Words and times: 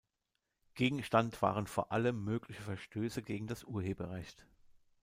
Gegenstand 0.73 1.43
waren 1.43 1.67
vor 1.67 1.91
allem 1.91 2.23
mögliche 2.23 2.63
Verstöße 2.63 3.21
gegen 3.21 3.45
das 3.45 3.63
Urheberrecht. 3.63 4.47